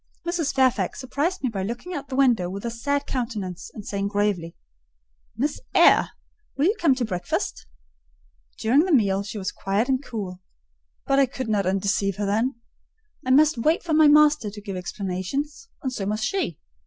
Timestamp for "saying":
3.85-4.07